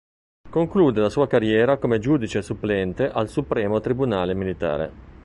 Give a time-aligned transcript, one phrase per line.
[0.49, 4.91] Conclude la sua carriera come giudice supplente al supremo Tribunale militare.